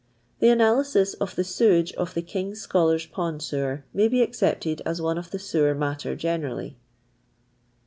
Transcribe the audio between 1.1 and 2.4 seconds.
of the sewage of the